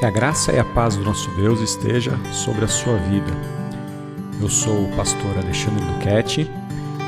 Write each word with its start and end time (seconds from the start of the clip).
Que 0.00 0.06
a 0.06 0.10
graça 0.10 0.50
e 0.50 0.58
a 0.58 0.64
paz 0.64 0.96
do 0.96 1.04
nosso 1.04 1.30
Deus 1.36 1.60
esteja 1.60 2.12
sobre 2.32 2.64
a 2.64 2.68
sua 2.68 2.96
vida. 2.96 3.30
Eu 4.40 4.48
sou 4.48 4.86
o 4.86 4.96
pastor 4.96 5.36
Alexandre 5.36 5.84
Duquette 5.84 6.50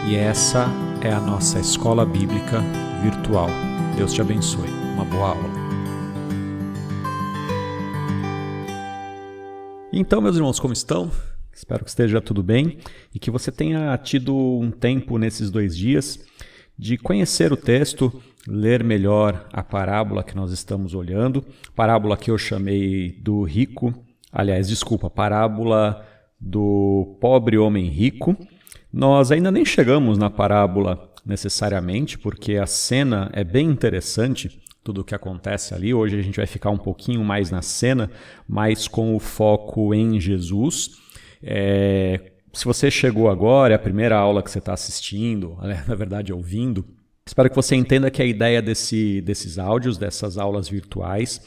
e 0.07 0.15
essa 0.15 0.67
é 1.01 1.11
a 1.11 1.19
nossa 1.19 1.59
escola 1.59 2.05
bíblica 2.05 2.61
virtual. 3.03 3.49
Deus 3.97 4.13
te 4.13 4.21
abençoe. 4.21 4.69
Uma 4.93 5.07
boa 5.07 5.31
aula. 5.31 5.51
Então, 9.91 10.21
meus 10.21 10.37
irmãos, 10.37 10.61
como 10.61 10.75
estão? 10.75 11.11
Espero 11.51 11.85
que 11.85 11.89
esteja 11.89 12.21
tudo 12.21 12.43
bem 12.43 12.77
e 13.15 13.19
que 13.19 13.31
você 13.31 13.51
tenha 13.51 13.97
tido 13.97 14.37
um 14.37 14.71
tempo 14.71 15.17
nesses 15.17 15.51
dois 15.51 15.75
dias 15.75 16.21
de 16.79 16.99
conhecer 16.99 17.55
o 17.55 17.57
texto, 17.57 18.13
ler 18.47 18.83
melhor 18.83 19.47
a 19.53 19.63
parábola 19.63 20.23
que 20.23 20.35
nós 20.35 20.51
estamos 20.53 20.95
olhando. 20.95 21.45
Parábola 21.75 22.17
que 22.17 22.31
eu 22.31 22.39
chamei 22.39 23.13
do 23.23 23.43
rico, 23.43 23.95
aliás, 24.33 24.69
desculpa, 24.69 25.09
parábola 25.09 26.07
do 26.41 27.17
pobre 27.21 27.57
homem 27.57 27.89
rico. 27.89 28.37
Nós 28.93 29.31
ainda 29.31 29.51
nem 29.51 29.65
chegamos 29.65 30.19
na 30.19 30.29
parábola 30.29 31.11
necessariamente, 31.25 32.19
porque 32.19 32.57
a 32.57 32.67
cena 32.67 33.31
é 33.33 33.45
bem 33.45 33.69
interessante, 33.69 34.61
tudo 34.83 35.01
o 35.03 35.05
que 35.05 35.15
acontece 35.15 35.73
ali. 35.73 35.95
Hoje 35.95 36.19
a 36.19 36.23
gente 36.23 36.37
vai 36.37 36.47
ficar 36.47 36.71
um 36.71 36.79
pouquinho 36.79 37.25
mais 37.25 37.51
na 37.51 37.63
cena, 37.63 38.11
mais 38.49 38.89
com 38.89 39.15
o 39.15 39.21
foco 39.21 39.95
em 39.95 40.19
Jesus. 40.19 40.91
É, 41.43 42.33
se 42.53 42.65
você 42.65 42.91
chegou 42.91 43.31
agora, 43.31 43.73
é 43.73 43.77
a 43.77 43.79
primeira 43.79 44.17
aula 44.17 44.43
que 44.43 44.51
você 44.51 44.59
está 44.59 44.73
assistindo, 44.73 45.57
na 45.87 45.95
verdade 45.95 46.33
ouvindo, 46.33 46.85
Espero 47.33 47.49
que 47.49 47.57
você 47.57 47.75
entenda 47.75 48.11
que 48.11 48.21
a 48.21 48.27
ideia 48.27 48.61
desse, 48.61 49.23
desses 49.23 49.59
áudios, 49.59 49.97
dessas 49.97 50.37
aulas 50.37 50.69
virtuais, 50.69 51.41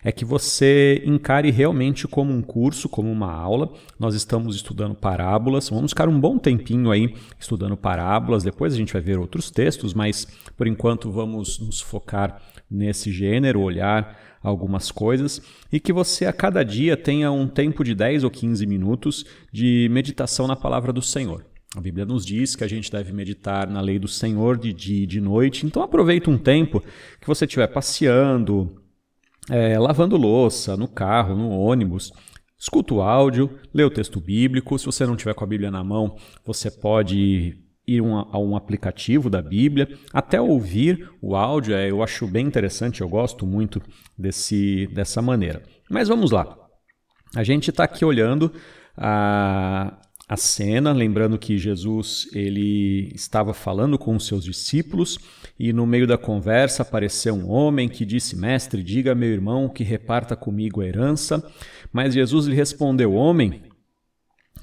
é 0.00 0.12
que 0.12 0.24
você 0.24 1.02
encare 1.04 1.50
realmente 1.50 2.06
como 2.06 2.32
um 2.32 2.40
curso, 2.40 2.88
como 2.88 3.10
uma 3.10 3.32
aula. 3.32 3.72
Nós 3.98 4.14
estamos 4.14 4.54
estudando 4.54 4.94
parábolas, 4.94 5.68
vamos 5.68 5.90
ficar 5.90 6.08
um 6.08 6.20
bom 6.20 6.38
tempinho 6.38 6.92
aí 6.92 7.16
estudando 7.40 7.76
parábolas, 7.76 8.44
depois 8.44 8.72
a 8.72 8.76
gente 8.76 8.92
vai 8.92 9.02
ver 9.02 9.18
outros 9.18 9.50
textos, 9.50 9.92
mas 9.94 10.28
por 10.56 10.68
enquanto 10.68 11.10
vamos 11.10 11.58
nos 11.58 11.80
focar 11.80 12.40
nesse 12.70 13.10
gênero, 13.10 13.62
olhar 13.62 14.16
algumas 14.40 14.92
coisas 14.92 15.42
e 15.72 15.80
que 15.80 15.92
você 15.92 16.24
a 16.24 16.32
cada 16.32 16.62
dia 16.62 16.96
tenha 16.96 17.32
um 17.32 17.48
tempo 17.48 17.82
de 17.82 17.96
10 17.96 18.22
ou 18.22 18.30
15 18.30 18.64
minutos 18.64 19.24
de 19.52 19.88
meditação 19.90 20.46
na 20.46 20.54
palavra 20.54 20.92
do 20.92 21.02
Senhor. 21.02 21.44
A 21.74 21.80
Bíblia 21.80 22.04
nos 22.04 22.26
diz 22.26 22.54
que 22.54 22.64
a 22.64 22.68
gente 22.68 22.92
deve 22.92 23.12
meditar 23.12 23.66
na 23.66 23.80
lei 23.80 23.98
do 23.98 24.08
Senhor 24.08 24.58
de 24.58 24.72
dia 24.72 25.04
e 25.04 25.06
de 25.06 25.20
noite. 25.20 25.64
Então 25.64 25.82
aproveita 25.82 26.30
um 26.30 26.36
tempo 26.36 26.82
que 27.18 27.26
você 27.26 27.46
estiver 27.46 27.66
passeando, 27.66 28.82
é, 29.48 29.78
lavando 29.78 30.16
louça, 30.16 30.76
no 30.76 30.86
carro, 30.86 31.34
no 31.34 31.50
ônibus. 31.50 32.12
Escuta 32.58 32.92
o 32.92 33.00
áudio, 33.00 33.58
lê 33.72 33.82
o 33.84 33.90
texto 33.90 34.20
bíblico. 34.20 34.78
Se 34.78 34.84
você 34.84 35.06
não 35.06 35.16
tiver 35.16 35.34
com 35.34 35.44
a 35.44 35.46
Bíblia 35.46 35.70
na 35.70 35.82
mão, 35.82 36.16
você 36.44 36.70
pode 36.70 37.58
ir 37.86 38.02
a 38.30 38.38
um 38.38 38.54
aplicativo 38.54 39.28
da 39.28 39.42
Bíblia, 39.42 39.88
até 40.12 40.40
ouvir 40.40 41.10
o 41.20 41.34
áudio. 41.34 41.74
É, 41.74 41.90
eu 41.90 42.02
acho 42.02 42.26
bem 42.26 42.46
interessante, 42.46 43.00
eu 43.00 43.08
gosto 43.08 43.46
muito 43.46 43.82
desse, 44.16 44.86
dessa 44.88 45.22
maneira. 45.22 45.62
Mas 45.90 46.08
vamos 46.08 46.30
lá. 46.30 46.56
A 47.34 47.42
gente 47.42 47.70
está 47.70 47.84
aqui 47.84 48.04
olhando 48.04 48.52
a, 48.96 49.98
a 50.32 50.36
cena, 50.38 50.92
lembrando 50.92 51.38
que 51.38 51.58
Jesus 51.58 52.26
ele 52.32 53.12
estava 53.14 53.52
falando 53.52 53.98
com 53.98 54.16
os 54.16 54.26
seus 54.26 54.44
discípulos 54.44 55.18
e 55.58 55.74
no 55.74 55.86
meio 55.86 56.06
da 56.06 56.16
conversa 56.16 56.80
apareceu 56.80 57.34
um 57.34 57.50
homem 57.50 57.86
que 57.86 58.06
disse: 58.06 58.34
Mestre, 58.34 58.82
diga 58.82 59.12
a 59.12 59.14
meu 59.14 59.28
irmão 59.28 59.68
que 59.68 59.84
reparta 59.84 60.34
comigo 60.34 60.80
a 60.80 60.86
herança. 60.86 61.46
Mas 61.92 62.14
Jesus 62.14 62.46
lhe 62.46 62.54
respondeu: 62.54 63.12
Homem, 63.12 63.60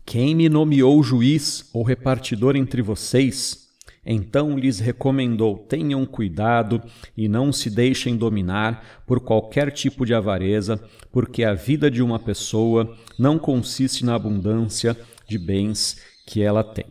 quem 0.04 0.34
me 0.34 0.50
nomeou 0.50 1.04
juiz 1.04 1.70
ou 1.72 1.84
repartidor 1.84 2.56
entre 2.56 2.82
vocês? 2.82 3.70
Então 4.04 4.58
lhes 4.58 4.80
recomendou: 4.80 5.56
tenham 5.56 6.04
cuidado 6.04 6.82
e 7.16 7.28
não 7.28 7.52
se 7.52 7.70
deixem 7.70 8.18
dominar 8.18 9.04
por 9.06 9.20
qualquer 9.20 9.72
tipo 9.72 10.04
de 10.04 10.16
avareza, 10.16 10.82
porque 11.12 11.44
a 11.44 11.54
vida 11.54 11.92
de 11.92 12.02
uma 12.02 12.18
pessoa 12.18 12.98
não 13.20 13.38
consiste 13.38 14.04
na 14.04 14.16
abundância 14.16 14.98
de 15.30 15.38
bens 15.38 15.98
que 16.26 16.42
ela 16.42 16.64
tem. 16.64 16.86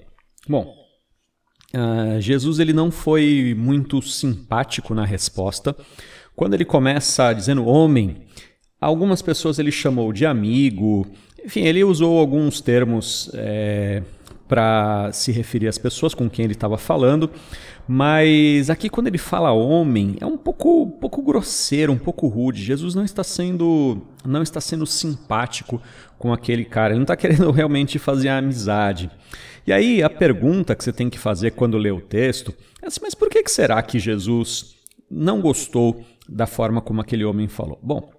Bom, 0.49 0.75
uh, 1.75 2.21
Jesus 2.21 2.59
ele 2.59 2.73
não 2.73 2.91
foi 2.91 3.55
muito 3.59 4.01
simpático 4.01 4.95
na 4.95 5.05
resposta. 5.05 5.77
Quando 6.35 6.55
ele 6.55 6.65
começa 6.65 7.33
dizendo 7.33 7.67
homem, 7.67 8.23
algumas 8.81 9.21
pessoas 9.21 9.59
ele 9.59 9.73
chamou 9.73 10.13
de 10.13 10.25
amigo, 10.25 11.07
enfim, 11.45 11.63
ele 11.63 11.83
usou 11.85 12.19
alguns 12.19 12.61
termos 12.61 13.31
é, 13.35 14.03
para 14.49 15.11
se 15.13 15.31
referir 15.31 15.69
às 15.69 15.77
pessoas 15.77 16.15
com 16.15 16.29
quem 16.29 16.45
ele 16.45 16.55
estava 16.55 16.79
falando, 16.79 17.31
mas 17.87 18.71
aqui 18.71 18.89
quando 18.89 19.07
ele 19.07 19.19
fala 19.19 19.53
homem 19.53 20.17
é 20.21 20.27
um 20.27 20.39
pouco, 20.39 20.85
um 20.85 20.91
pouco 20.91 21.23
grosseiro, 21.23 21.93
um 21.93 21.99
pouco 21.99 22.27
rude. 22.27 22.65
Jesus 22.65 22.95
não 22.95 23.05
está 23.05 23.23
sendo 23.23 24.03
não 24.25 24.43
está 24.43 24.61
sendo 24.61 24.87
simpático 24.87 25.81
com 26.19 26.33
aquele 26.33 26.65
cara, 26.65 26.93
ele 26.93 26.99
não 26.99 27.05
está 27.05 27.17
querendo 27.17 27.51
realmente 27.53 27.99
fazer 27.99 28.31
amizade. 28.31 29.11
E 29.67 29.73
aí 29.73 30.03
a 30.03 30.09
pergunta 30.09 30.75
que 30.75 30.83
você 30.83 30.93
tem 30.93 31.11
que 31.11 31.19
fazer 31.19 31.51
quando 31.51 31.77
lê 31.77 31.91
o 31.91 32.01
texto 32.01 32.55
é 32.83 32.87
assim, 32.87 33.01
mas 33.03 33.15
por 33.15 33.29
que, 33.29 33.43
que 33.43 33.51
será 33.51 33.83
que 33.83 33.99
Jesus 33.99 34.77
não 35.11 35.41
gostou 35.41 36.05
da 36.29 36.47
forma 36.47 36.81
como 36.81 37.03
aquele 37.03 37.25
homem 37.25 37.49
falou? 37.49 37.79
Bom, 37.83 38.11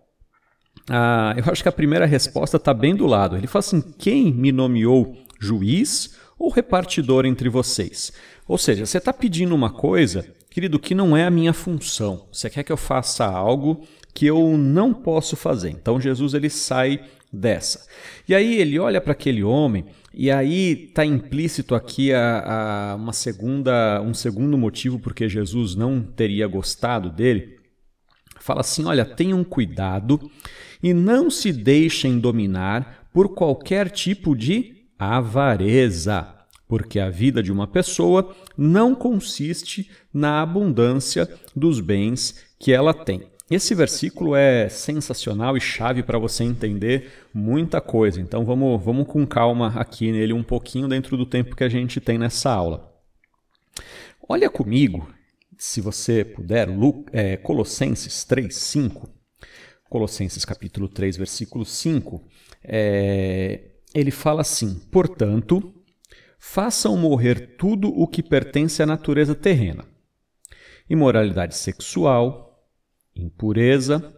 ah, 0.90 1.34
eu 1.38 1.52
acho 1.52 1.62
que 1.62 1.70
a 1.70 1.72
primeira 1.72 2.06
resposta 2.06 2.58
está 2.58 2.74
bem 2.74 2.96
do 2.96 3.06
lado. 3.06 3.36
Ele 3.38 3.48
fala 3.48 3.60
assim: 3.60 3.82
quem 3.98 4.34
me 4.34 4.52
nomeou 4.52 5.16
juiz 5.40 6.16
ou 6.38 6.50
repartidor 6.50 7.26
entre 7.26 7.50
vocês. 7.50 8.12
Ou 8.48 8.58
seja, 8.58 8.86
você 8.86 8.98
está 8.98 9.14
pedindo 9.14 9.54
uma 9.54 9.70
coisa, 9.70 10.26
querido, 10.50 10.80
que 10.80 10.96
não 10.96 11.16
é 11.16 11.26
a 11.26 11.32
minha 11.32 11.54
função. 11.54 12.28
Você 12.32 12.50
quer 12.50 12.64
que 12.64 12.72
eu 12.72 12.78
faça 12.78 13.26
algo 13.26 13.86
que 14.14 14.26
eu 14.26 14.58
não 14.58 14.94
posso 14.94 15.36
fazer. 15.36 15.70
Então 15.70 16.02
Jesus 16.02 16.34
ele 16.34 16.50
sai 16.50 17.02
dessa. 17.32 17.86
E 18.28 18.34
aí 18.34 18.60
ele 18.60 18.80
olha 18.80 19.00
para 19.00 19.12
aquele 19.12 19.44
homem 19.44 19.86
e 20.14 20.32
aí 20.32 20.88
está 20.88 21.06
implícito 21.06 21.76
aqui 21.76 22.12
a, 22.12 22.94
a, 22.94 22.96
uma 22.96 23.14
segunda, 23.14 24.02
um 24.02 24.14
segundo 24.14 24.58
motivo 24.58 25.00
porque 25.00 25.30
Jesus 25.30 25.76
não 25.76 26.02
teria 26.02 26.48
gostado 26.48 27.10
dele. 27.10 27.60
Fala 28.40 28.62
assim: 28.62 28.86
olha, 28.86 29.06
tenham 29.06 29.44
cuidado 29.44 30.20
e 30.82 30.94
não 30.94 31.30
se 31.30 31.52
deixem 31.52 32.20
dominar 32.20 33.08
por 33.14 33.36
qualquer 33.36 33.90
tipo 33.90 34.36
de 34.36 34.79
avareza, 35.00 36.36
porque 36.68 37.00
a 37.00 37.10
vida 37.10 37.42
de 37.42 37.52
uma 37.52 37.66
pessoa 37.66 38.36
não 38.58 38.94
consiste 38.94 39.90
na 40.14 40.42
abundância 40.42 41.28
dos 41.56 41.80
bens 41.80 42.46
que 42.60 42.74
ela 42.74 42.94
tem. 42.94 43.24
Esse 43.50 43.74
versículo 43.74 44.36
é 44.36 44.70
sensacional 44.70 45.58
e 45.58 45.62
chave 45.62 46.04
para 46.04 46.20
você 46.20 46.44
entender 46.44 47.12
muita 47.34 47.82
coisa. 47.82 48.22
Então 48.22 48.46
vamos, 48.46 48.84
vamos 48.84 49.08
com 49.08 49.26
calma 49.26 49.74
aqui 49.76 50.12
nele 50.12 50.34
um 50.34 50.44
pouquinho 50.44 50.88
dentro 50.88 51.18
do 51.18 51.26
tempo 51.26 51.56
que 51.56 51.64
a 51.64 51.70
gente 51.70 52.00
tem 52.00 52.20
nessa 52.20 52.52
aula. 52.52 52.94
Olha 54.28 54.48
comigo, 54.52 55.10
se 55.58 55.82
você 55.82 56.24
puder, 56.24 56.68
é, 57.12 57.38
Colossenses 57.38 58.24
3, 58.24 58.56
5. 58.56 59.10
Colossenses 59.90 60.46
capítulo 60.46 60.88
3, 60.88 61.18
versículo 61.18 61.66
5. 61.66 62.24
É, 62.64 63.69
ele 63.94 64.12
fala 64.12 64.42
assim: 64.42 64.80
portanto, 64.92 65.74
façam 66.38 66.96
morrer 66.98 67.56
tudo 67.58 67.90
o 67.90 68.08
que 68.08 68.24
pertence 68.24 68.82
à 68.82 68.86
natureza 68.86 69.36
terrena: 69.36 69.86
imoralidade 70.90 71.56
sexual, 71.56 72.68
impureza, 73.16 74.16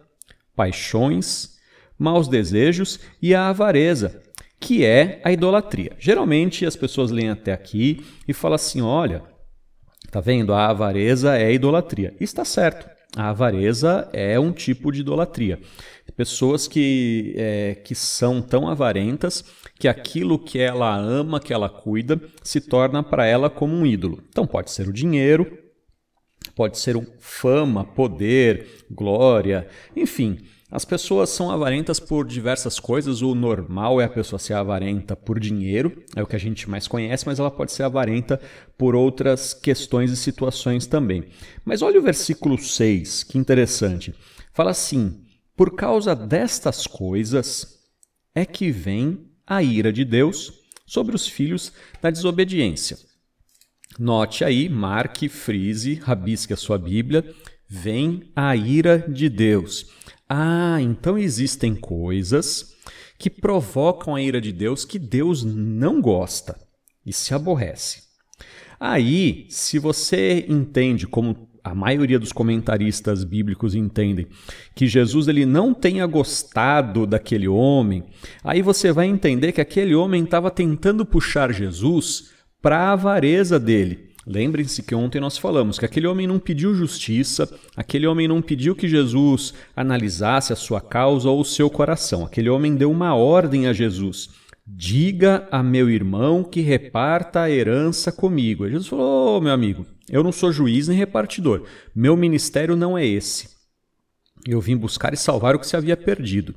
paixões, 0.54 1.56
maus 1.98 2.28
desejos 2.28 3.00
e 3.20 3.34
a 3.34 3.48
avareza, 3.48 4.22
que 4.60 4.84
é 4.84 5.20
a 5.24 5.32
idolatria. 5.32 5.96
Geralmente 5.98 6.66
as 6.66 6.76
pessoas 6.76 7.10
leem 7.10 7.30
até 7.30 7.52
aqui 7.52 8.04
e 8.26 8.32
falam 8.32 8.56
assim: 8.56 8.80
olha, 8.80 9.22
tá 10.10 10.20
vendo? 10.20 10.52
A 10.52 10.68
avareza 10.68 11.36
é 11.36 11.46
a 11.46 11.52
idolatria. 11.52 12.14
está 12.20 12.44
certo. 12.44 12.91
A 13.16 13.28
avareza 13.28 14.08
é 14.12 14.40
um 14.40 14.52
tipo 14.52 14.90
de 14.90 15.00
idolatria. 15.00 15.60
Pessoas 16.16 16.68
que, 16.68 17.34
é, 17.36 17.74
que 17.74 17.94
são 17.94 18.40
tão 18.40 18.68
avarentas 18.68 19.44
que 19.78 19.88
aquilo 19.88 20.38
que 20.38 20.58
ela 20.58 20.94
ama, 20.96 21.40
que 21.40 21.52
ela 21.52 21.68
cuida, 21.68 22.20
se 22.42 22.60
torna 22.60 23.02
para 23.02 23.26
ela 23.26 23.50
como 23.50 23.74
um 23.74 23.84
ídolo. 23.86 24.22
Então 24.28 24.46
pode 24.46 24.70
ser 24.70 24.88
o 24.88 24.92
dinheiro, 24.92 25.58
pode 26.54 26.78
ser 26.78 26.96
fama, 27.18 27.84
poder, 27.84 28.86
glória, 28.90 29.66
enfim. 29.96 30.38
As 30.72 30.86
pessoas 30.86 31.28
são 31.28 31.50
avarentas 31.50 32.00
por 32.00 32.26
diversas 32.26 32.80
coisas. 32.80 33.20
O 33.20 33.34
normal 33.34 34.00
é 34.00 34.04
a 34.04 34.08
pessoa 34.08 34.38
ser 34.38 34.54
avarenta 34.54 35.14
por 35.14 35.38
dinheiro, 35.38 36.02
é 36.16 36.22
o 36.22 36.26
que 36.26 36.34
a 36.34 36.38
gente 36.38 36.68
mais 36.70 36.88
conhece, 36.88 37.26
mas 37.26 37.38
ela 37.38 37.50
pode 37.50 37.72
ser 37.72 37.82
avarenta 37.82 38.40
por 38.78 38.94
outras 38.94 39.52
questões 39.52 40.10
e 40.10 40.16
situações 40.16 40.86
também. 40.86 41.24
Mas 41.62 41.82
olha 41.82 42.00
o 42.00 42.02
versículo 42.02 42.56
6, 42.56 43.22
que 43.24 43.36
interessante. 43.36 44.14
Fala 44.54 44.70
assim: 44.70 45.22
Por 45.54 45.76
causa 45.76 46.16
destas 46.16 46.86
coisas 46.86 47.78
é 48.34 48.46
que 48.46 48.70
vem 48.70 49.30
a 49.46 49.62
ira 49.62 49.92
de 49.92 50.06
Deus 50.06 50.54
sobre 50.86 51.14
os 51.14 51.28
filhos 51.28 51.70
da 52.00 52.08
desobediência. 52.08 52.96
Note 53.98 54.42
aí, 54.42 54.70
marque, 54.70 55.28
frise, 55.28 55.96
rabisque 55.96 56.54
a 56.54 56.56
sua 56.56 56.78
Bíblia, 56.78 57.22
vem 57.68 58.32
a 58.34 58.56
ira 58.56 59.04
de 59.06 59.28
Deus. 59.28 60.00
Ah, 60.34 60.80
então 60.80 61.18
existem 61.18 61.74
coisas 61.74 62.74
que 63.18 63.28
provocam 63.28 64.14
a 64.14 64.22
ira 64.22 64.40
de 64.40 64.50
Deus 64.50 64.82
que 64.82 64.98
Deus 64.98 65.44
não 65.44 66.00
gosta 66.00 66.56
e 67.04 67.12
se 67.12 67.34
aborrece. 67.34 68.04
Aí, 68.80 69.44
se 69.50 69.78
você 69.78 70.46
entende 70.48 71.06
como 71.06 71.50
a 71.62 71.74
maioria 71.74 72.18
dos 72.18 72.32
comentaristas 72.32 73.24
bíblicos 73.24 73.74
entendem 73.74 74.26
que 74.74 74.86
Jesus 74.86 75.28
ele 75.28 75.44
não 75.44 75.74
tenha 75.74 76.06
gostado 76.06 77.06
daquele 77.06 77.46
homem, 77.46 78.02
aí 78.42 78.62
você 78.62 78.90
vai 78.90 79.08
entender 79.08 79.52
que 79.52 79.60
aquele 79.60 79.94
homem 79.94 80.24
estava 80.24 80.50
tentando 80.50 81.04
puxar 81.04 81.52
Jesus 81.52 82.32
para 82.62 82.78
a 82.78 82.92
avareza 82.92 83.60
dele. 83.60 84.11
Lembrem-se 84.26 84.82
que 84.82 84.94
ontem 84.94 85.20
nós 85.20 85.36
falamos 85.36 85.78
que 85.78 85.84
aquele 85.84 86.06
homem 86.06 86.26
não 86.26 86.38
pediu 86.38 86.74
justiça, 86.74 87.52
aquele 87.76 88.06
homem 88.06 88.28
não 88.28 88.40
pediu 88.40 88.74
que 88.74 88.86
Jesus 88.88 89.52
analisasse 89.74 90.52
a 90.52 90.56
sua 90.56 90.80
causa 90.80 91.28
ou 91.28 91.40
o 91.40 91.44
seu 91.44 91.68
coração. 91.68 92.24
Aquele 92.24 92.48
homem 92.48 92.76
deu 92.76 92.90
uma 92.90 93.14
ordem 93.16 93.66
a 93.66 93.72
Jesus: 93.72 94.30
diga 94.64 95.48
a 95.50 95.60
meu 95.60 95.90
irmão 95.90 96.44
que 96.44 96.60
reparta 96.60 97.42
a 97.42 97.50
herança 97.50 98.12
comigo. 98.12 98.64
E 98.64 98.70
Jesus 98.70 98.86
falou: 98.86 99.38
oh, 99.38 99.40
meu 99.40 99.52
amigo, 99.52 99.84
eu 100.08 100.22
não 100.22 100.30
sou 100.30 100.52
juiz 100.52 100.86
nem 100.86 100.96
repartidor. 100.96 101.64
Meu 101.94 102.16
ministério 102.16 102.76
não 102.76 102.96
é 102.96 103.04
esse. 103.04 103.50
Eu 104.46 104.60
vim 104.60 104.76
buscar 104.76 105.12
e 105.12 105.16
salvar 105.16 105.54
o 105.54 105.58
que 105.58 105.66
se 105.66 105.76
havia 105.76 105.96
perdido. 105.96 106.54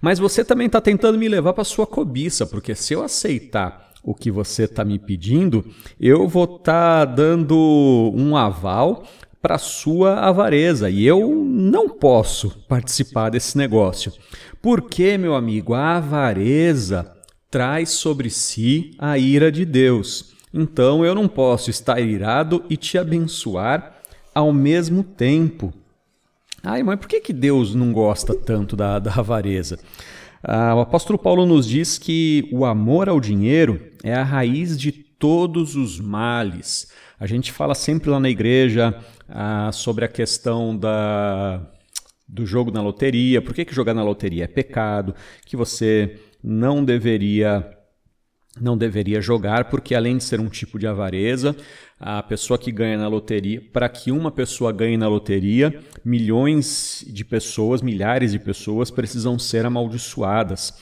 Mas 0.00 0.18
você 0.18 0.44
também 0.44 0.66
está 0.66 0.80
tentando 0.80 1.18
me 1.18 1.28
levar 1.28 1.52
para 1.52 1.64
sua 1.64 1.86
cobiça, 1.86 2.46
porque 2.46 2.74
se 2.74 2.94
eu 2.94 3.02
aceitar 3.02 3.85
o 4.06 4.14
que 4.14 4.30
você 4.30 4.62
está 4.62 4.84
me 4.84 5.00
pedindo, 5.00 5.66
eu 6.00 6.28
vou 6.28 6.44
estar 6.44 7.04
tá 7.04 7.04
dando 7.04 8.12
um 8.14 8.36
aval 8.36 9.02
para 9.42 9.58
sua 9.58 10.20
avareza 10.20 10.88
e 10.88 11.04
eu 11.04 11.34
não 11.34 11.88
posso 11.88 12.56
participar 12.68 13.30
desse 13.30 13.58
negócio. 13.58 14.12
Porque, 14.62 15.18
meu 15.18 15.34
amigo, 15.34 15.74
a 15.74 15.96
avareza 15.96 17.12
traz 17.50 17.90
sobre 17.90 18.30
si 18.30 18.92
a 18.96 19.18
ira 19.18 19.50
de 19.50 19.64
Deus. 19.64 20.34
Então 20.54 21.04
eu 21.04 21.14
não 21.14 21.26
posso 21.26 21.68
estar 21.68 22.00
irado 22.00 22.64
e 22.70 22.76
te 22.76 22.96
abençoar 22.96 23.96
ao 24.32 24.52
mesmo 24.52 25.02
tempo. 25.02 25.72
Ai, 26.62 26.82
mas 26.82 26.98
por 26.98 27.08
que, 27.08 27.20
que 27.20 27.32
Deus 27.32 27.74
não 27.74 27.92
gosta 27.92 28.34
tanto 28.34 28.76
da, 28.76 28.98
da 28.98 29.14
avareza? 29.14 29.78
Ah, 30.42 30.74
o 30.76 30.80
apóstolo 30.80 31.18
Paulo 31.18 31.44
nos 31.44 31.66
diz 31.66 31.98
que 31.98 32.48
o 32.52 32.64
amor 32.64 33.08
ao 33.08 33.20
dinheiro 33.20 33.80
é 34.06 34.14
a 34.14 34.22
raiz 34.22 34.78
de 34.78 34.92
todos 34.92 35.74
os 35.74 35.98
males. 35.98 36.92
A 37.18 37.26
gente 37.26 37.50
fala 37.50 37.74
sempre 37.74 38.08
lá 38.08 38.20
na 38.20 38.30
igreja 38.30 38.96
ah, 39.28 39.70
sobre 39.72 40.04
a 40.04 40.08
questão 40.08 40.76
da, 40.76 41.66
do 42.28 42.46
jogo 42.46 42.70
na 42.70 42.80
loteria. 42.80 43.42
Por 43.42 43.52
que, 43.52 43.64
que 43.64 43.74
jogar 43.74 43.94
na 43.94 44.04
loteria 44.04 44.44
é 44.44 44.48
pecado? 44.48 45.14
Que 45.44 45.56
você 45.56 46.20
não 46.42 46.84
deveria 46.84 47.72
não 48.58 48.74
deveria 48.74 49.20
jogar, 49.20 49.68
porque 49.68 49.94
além 49.94 50.16
de 50.16 50.24
ser 50.24 50.40
um 50.40 50.48
tipo 50.48 50.78
de 50.78 50.86
avareza, 50.86 51.54
a 52.00 52.22
pessoa 52.22 52.58
que 52.58 52.72
ganha 52.72 52.96
na 52.96 53.06
loteria, 53.06 53.60
para 53.70 53.86
que 53.86 54.10
uma 54.10 54.30
pessoa 54.30 54.72
ganhe 54.72 54.96
na 54.96 55.08
loteria, 55.08 55.78
milhões 56.02 57.04
de 57.06 57.22
pessoas, 57.22 57.82
milhares 57.82 58.32
de 58.32 58.38
pessoas 58.38 58.90
precisam 58.90 59.38
ser 59.38 59.66
amaldiçoadas. 59.66 60.72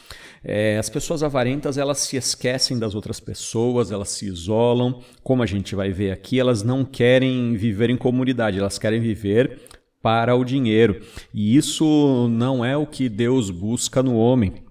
É, 0.44 0.76
as 0.76 0.90
pessoas 0.90 1.22
avarentas 1.22 1.78
elas 1.78 1.98
se 1.98 2.16
esquecem 2.16 2.78
das 2.78 2.94
outras 2.94 3.18
pessoas, 3.18 3.90
elas 3.90 4.10
se 4.10 4.26
isolam, 4.26 5.00
como 5.22 5.42
a 5.42 5.46
gente 5.46 5.74
vai 5.74 5.90
ver 5.90 6.10
aqui, 6.10 6.38
elas 6.38 6.62
não 6.62 6.84
querem 6.84 7.56
viver 7.56 7.88
em 7.88 7.96
comunidade, 7.96 8.58
elas 8.58 8.78
querem 8.78 9.00
viver 9.00 9.58
para 10.02 10.36
o 10.36 10.44
dinheiro. 10.44 11.00
E 11.32 11.56
isso 11.56 12.28
não 12.28 12.62
é 12.62 12.76
o 12.76 12.86
que 12.86 13.08
Deus 13.08 13.50
busca 13.50 14.02
no 14.02 14.16
homem. 14.16 14.62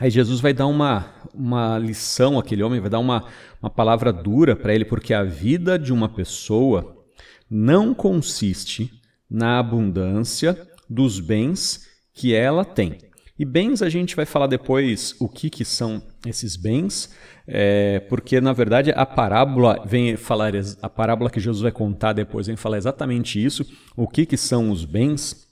Aí 0.00 0.10
Jesus 0.10 0.40
vai 0.40 0.52
dar 0.52 0.66
uma, 0.66 1.14
uma 1.32 1.78
lição 1.78 2.36
àquele 2.36 2.64
homem, 2.64 2.80
vai 2.80 2.90
dar 2.90 2.98
uma, 2.98 3.24
uma 3.62 3.70
palavra 3.70 4.12
dura 4.12 4.56
para 4.56 4.74
ele, 4.74 4.84
porque 4.84 5.14
a 5.14 5.22
vida 5.22 5.78
de 5.78 5.92
uma 5.92 6.08
pessoa 6.08 7.04
não 7.48 7.94
consiste 7.94 8.90
na 9.30 9.60
abundância 9.60 10.58
dos 10.90 11.20
bens 11.20 11.86
que 12.12 12.34
ela 12.34 12.64
tem. 12.64 12.98
E 13.38 13.44
bens 13.44 13.82
a 13.82 13.88
gente 13.88 14.14
vai 14.14 14.26
falar 14.26 14.46
depois 14.46 15.16
o 15.18 15.28
que, 15.28 15.48
que 15.48 15.64
são 15.64 16.02
esses 16.26 16.54
bens, 16.54 17.10
é, 17.46 18.00
porque 18.00 18.40
na 18.40 18.52
verdade 18.52 18.92
a 18.94 19.06
parábola 19.06 19.82
vem 19.86 20.16
falar 20.16 20.52
a 20.80 20.88
parábola 20.88 21.30
que 21.30 21.40
Jesus 21.40 21.62
vai 21.62 21.72
contar 21.72 22.12
depois 22.12 22.46
vem 22.46 22.56
falar 22.56 22.76
exatamente 22.76 23.42
isso, 23.42 23.64
o 23.96 24.06
que, 24.06 24.26
que 24.26 24.36
são 24.36 24.70
os 24.70 24.84
bens 24.84 25.48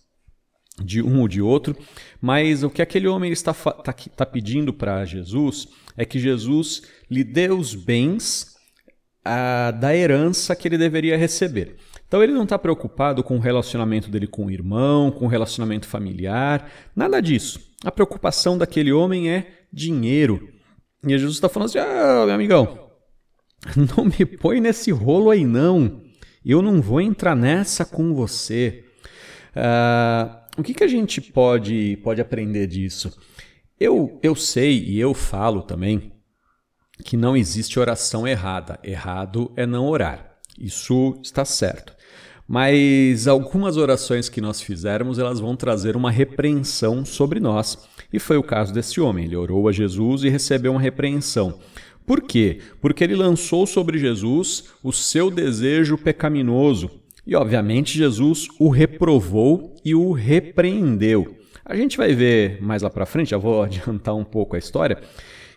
de 0.82 1.02
um 1.02 1.20
ou 1.20 1.28
de 1.28 1.42
outro, 1.42 1.76
mas 2.20 2.62
o 2.62 2.70
que 2.70 2.82
aquele 2.82 3.08
homem 3.08 3.32
está, 3.32 3.50
está, 3.50 3.94
está 3.98 4.26
pedindo 4.26 4.72
para 4.72 5.04
Jesus 5.04 5.68
é 5.96 6.04
que 6.04 6.18
Jesus 6.18 6.82
lhe 7.10 7.24
dê 7.24 7.50
os 7.50 7.74
bens 7.74 8.54
a, 9.24 9.70
da 9.72 9.94
herança 9.94 10.56
que 10.56 10.68
ele 10.68 10.78
deveria 10.78 11.16
receber. 11.16 11.76
Então 12.10 12.24
ele 12.24 12.32
não 12.32 12.42
está 12.42 12.58
preocupado 12.58 13.22
com 13.22 13.36
o 13.36 13.38
relacionamento 13.38 14.10
dele 14.10 14.26
com 14.26 14.46
o 14.46 14.50
irmão, 14.50 15.12
com 15.12 15.26
o 15.26 15.28
relacionamento 15.28 15.86
familiar, 15.86 16.68
nada 16.94 17.22
disso. 17.22 17.60
A 17.84 17.92
preocupação 17.92 18.58
daquele 18.58 18.92
homem 18.92 19.30
é 19.30 19.46
dinheiro. 19.72 20.48
E 21.06 21.10
Jesus 21.10 21.34
está 21.34 21.48
falando 21.48 21.68
assim: 21.68 21.78
ah, 21.78 22.24
meu 22.26 22.34
amigão, 22.34 22.90
não 23.96 24.06
me 24.06 24.26
põe 24.26 24.60
nesse 24.60 24.90
rolo 24.90 25.30
aí 25.30 25.44
não. 25.44 26.02
Eu 26.44 26.60
não 26.60 26.82
vou 26.82 27.00
entrar 27.00 27.36
nessa 27.36 27.84
com 27.84 28.12
você. 28.12 28.82
Uh, 29.54 30.36
o 30.58 30.64
que, 30.64 30.74
que 30.74 30.82
a 30.82 30.88
gente 30.88 31.20
pode, 31.20 31.96
pode 32.02 32.20
aprender 32.20 32.66
disso? 32.66 33.16
Eu, 33.78 34.18
eu 34.20 34.34
sei 34.34 34.82
e 34.82 34.98
eu 34.98 35.14
falo 35.14 35.62
também 35.62 36.10
que 37.04 37.16
não 37.16 37.36
existe 37.36 37.78
oração 37.78 38.26
errada. 38.26 38.80
Errado 38.82 39.52
é 39.54 39.64
não 39.64 39.86
orar. 39.86 40.38
Isso 40.58 41.16
está 41.22 41.44
certo. 41.44 41.99
Mas 42.52 43.28
algumas 43.28 43.76
orações 43.76 44.28
que 44.28 44.40
nós 44.40 44.60
fizermos, 44.60 45.20
elas 45.20 45.38
vão 45.38 45.54
trazer 45.54 45.94
uma 45.94 46.10
repreensão 46.10 47.04
sobre 47.04 47.38
nós. 47.38 47.78
E 48.12 48.18
foi 48.18 48.36
o 48.36 48.42
caso 48.42 48.74
desse 48.74 49.00
homem. 49.00 49.24
Ele 49.24 49.36
orou 49.36 49.68
a 49.68 49.72
Jesus 49.72 50.24
e 50.24 50.28
recebeu 50.28 50.72
uma 50.72 50.80
repreensão. 50.80 51.60
Por 52.04 52.20
quê? 52.20 52.58
Porque 52.80 53.04
ele 53.04 53.14
lançou 53.14 53.68
sobre 53.68 53.98
Jesus 53.98 54.64
o 54.82 54.92
seu 54.92 55.30
desejo 55.30 55.96
pecaminoso, 55.96 56.90
e, 57.24 57.36
obviamente, 57.36 57.96
Jesus 57.96 58.48
o 58.58 58.68
reprovou 58.68 59.76
e 59.84 59.94
o 59.94 60.10
repreendeu. 60.10 61.36
A 61.64 61.76
gente 61.76 61.96
vai 61.96 62.12
ver 62.14 62.60
mais 62.60 62.82
lá 62.82 62.90
para 62.90 63.06
frente, 63.06 63.30
já 63.30 63.38
vou 63.38 63.62
adiantar 63.62 64.16
um 64.16 64.24
pouco 64.24 64.56
a 64.56 64.58
história, 64.58 65.00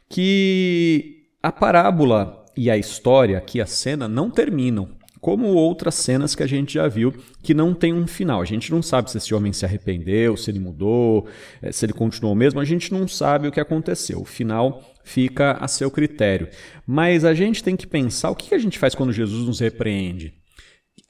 que 0.08 1.24
a 1.42 1.52
parábola 1.52 2.46
e 2.56 2.70
a 2.70 2.78
história, 2.78 3.40
aqui 3.40 3.60
a 3.60 3.66
cena, 3.66 4.08
não 4.08 4.30
terminam. 4.30 4.90
Como 5.24 5.48
outras 5.54 5.96
cenas 5.96 6.36
que 6.36 6.44
a 6.44 6.48
gente 6.48 6.74
já 6.74 6.86
viu 6.90 7.14
que 7.42 7.54
não 7.54 7.74
tem 7.74 7.94
um 7.94 8.06
final. 8.06 8.42
A 8.42 8.46
gente 8.46 8.70
não 8.70 8.82
sabe 8.82 9.10
se 9.10 9.18
esse 9.18 9.34
homem 9.34 9.54
se 9.54 9.64
arrependeu, 9.64 10.36
se 10.36 10.52
ele 10.52 10.60
mudou, 10.60 11.26
eh, 11.62 11.72
se 11.72 11.86
ele 11.86 11.94
continuou 11.94 12.36
mesmo, 12.36 12.60
a 12.60 12.66
gente 12.66 12.92
não 12.92 13.08
sabe 13.08 13.48
o 13.48 13.52
que 13.54 13.62
aconteceu. 13.62 14.20
O 14.20 14.26
final 14.26 14.84
fica 15.02 15.54
a 15.54 15.68
seu 15.70 15.90
critério. 15.90 16.50
Mas 16.86 17.24
a 17.24 17.34
gente 17.34 17.64
tem 17.64 17.78
que 17.78 17.88
pensar 17.88 18.32
o 18.32 18.36
que 18.36 18.54
a 18.54 18.58
gente 18.58 18.78
faz 18.78 18.94
quando 18.94 19.14
Jesus 19.14 19.48
nos 19.48 19.62
repreende 19.62 20.34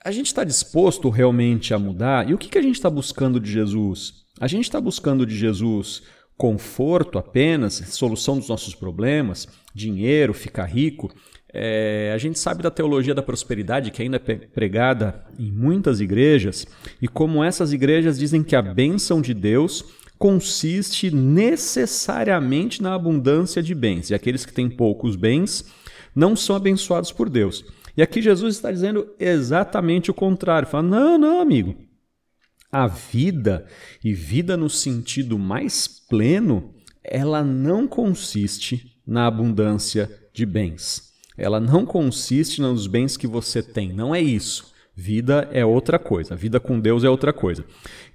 a 0.05 0.11
gente 0.11 0.27
está 0.27 0.43
disposto 0.43 1.09
realmente 1.09 1.73
a 1.73 1.79
mudar? 1.79 2.29
E 2.29 2.33
o 2.33 2.37
que, 2.37 2.49
que 2.49 2.57
a 2.57 2.61
gente 2.61 2.75
está 2.75 2.89
buscando 2.89 3.39
de 3.39 3.49
Jesus? 3.49 4.25
A 4.37 4.47
gente 4.47 4.65
está 4.65 4.81
buscando 4.81 5.25
de 5.25 5.35
Jesus 5.35 6.03
conforto 6.37 7.17
apenas, 7.17 7.75
solução 7.75 8.37
dos 8.37 8.49
nossos 8.49 8.75
problemas, 8.75 9.47
dinheiro, 9.73 10.33
ficar 10.33 10.65
rico? 10.65 11.09
É, 11.53 12.11
a 12.13 12.17
gente 12.17 12.39
sabe 12.39 12.63
da 12.63 12.71
teologia 12.71 13.13
da 13.13 13.21
prosperidade 13.21 13.91
que 13.91 14.01
ainda 14.01 14.17
é 14.17 14.35
pregada 14.35 15.23
em 15.37 15.51
muitas 15.51 16.01
igrejas 16.01 16.65
e 16.99 17.07
como 17.07 17.43
essas 17.43 17.71
igrejas 17.71 18.17
dizem 18.17 18.43
que 18.43 18.55
a 18.55 18.61
bênção 18.61 19.21
de 19.21 19.35
Deus 19.35 19.85
consiste 20.17 21.13
necessariamente 21.13 22.81
na 22.81 22.95
abundância 22.95 23.61
de 23.61 23.75
bens 23.75 24.09
e 24.09 24.15
aqueles 24.15 24.45
que 24.45 24.53
têm 24.53 24.67
poucos 24.67 25.15
bens 25.15 25.65
não 26.15 26.35
são 26.35 26.55
abençoados 26.55 27.11
por 27.11 27.29
Deus. 27.29 27.63
E 27.95 28.01
aqui 28.01 28.21
Jesus 28.21 28.55
está 28.55 28.71
dizendo 28.71 29.07
exatamente 29.19 30.09
o 30.09 30.13
contrário. 30.13 30.67
Fala, 30.67 30.83
não, 30.83 31.17
não, 31.17 31.39
amigo. 31.39 31.75
A 32.71 32.87
vida, 32.87 33.67
e 34.03 34.13
vida 34.13 34.57
no 34.57 34.69
sentido 34.69 35.37
mais 35.37 35.87
pleno, 35.87 36.73
ela 37.03 37.43
não 37.43 37.87
consiste 37.87 38.99
na 39.05 39.27
abundância 39.27 40.09
de 40.33 40.43
bens. 40.43 41.12
Ela 41.37 41.59
não 41.59 41.85
consiste 41.85 42.61
nos 42.61 42.87
bens 42.87 43.17
que 43.17 43.27
você 43.27 43.61
tem. 43.61 43.91
Não 43.91 44.13
é 44.13 44.21
isso. 44.21 44.73
Vida 44.95 45.49
é 45.51 45.65
outra 45.65 45.97
coisa. 45.97 46.35
Vida 46.35 46.59
com 46.59 46.79
Deus 46.79 47.03
é 47.03 47.09
outra 47.09 47.33
coisa. 47.33 47.65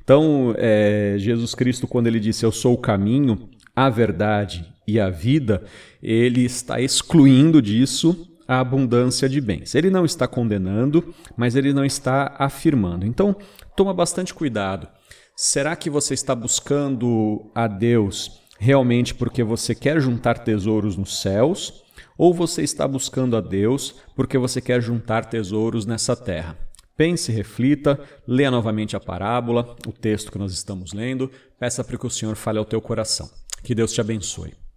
Então, 0.02 0.54
é, 0.56 1.16
Jesus 1.18 1.54
Cristo, 1.54 1.86
quando 1.86 2.06
ele 2.06 2.20
disse 2.20 2.44
eu 2.46 2.52
sou 2.52 2.74
o 2.74 2.78
caminho, 2.78 3.48
a 3.74 3.90
verdade 3.90 4.64
e 4.86 4.98
a 4.98 5.10
vida, 5.10 5.62
ele 6.02 6.44
está 6.44 6.80
excluindo 6.80 7.60
disso 7.60 8.26
a 8.46 8.60
abundância 8.60 9.28
de 9.28 9.40
bens. 9.40 9.74
Ele 9.74 9.90
não 9.90 10.04
está 10.06 10.26
condenando, 10.26 11.14
mas 11.36 11.54
ele 11.54 11.74
não 11.74 11.84
está 11.84 12.34
afirmando. 12.38 13.04
Então, 13.04 13.36
toma 13.76 13.92
bastante 13.92 14.32
cuidado. 14.32 14.88
Será 15.36 15.76
que 15.76 15.90
você 15.90 16.14
está 16.14 16.34
buscando 16.34 17.50
a 17.54 17.68
Deus 17.68 18.40
realmente 18.58 19.14
porque 19.14 19.42
você 19.42 19.74
quer 19.74 20.00
juntar 20.00 20.38
tesouros 20.38 20.96
nos 20.96 21.20
céus? 21.20 21.84
Ou 22.18 22.34
você 22.34 22.62
está 22.62 22.86
buscando 22.88 23.36
a 23.36 23.40
Deus 23.40 23.94
porque 24.16 24.36
você 24.36 24.60
quer 24.60 24.82
juntar 24.82 25.26
tesouros 25.26 25.86
nessa 25.86 26.16
terra? 26.16 26.58
Pense, 26.96 27.30
reflita, 27.30 28.00
leia 28.26 28.50
novamente 28.50 28.96
a 28.96 29.00
parábola, 29.00 29.76
o 29.86 29.92
texto 29.92 30.32
que 30.32 30.38
nós 30.38 30.52
estamos 30.52 30.92
lendo, 30.92 31.30
peça 31.60 31.84
para 31.84 31.96
que 31.96 32.06
o 32.06 32.10
Senhor 32.10 32.34
fale 32.34 32.58
ao 32.58 32.64
teu 32.64 32.80
coração. 32.80 33.30
Que 33.62 33.72
Deus 33.72 33.92
te 33.92 34.00
abençoe. 34.00 34.67